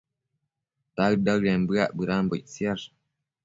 daëd-daëden 0.95 1.61
bëac 1.67 1.91
bedambo 1.97 2.33
ictsiash 2.39 2.85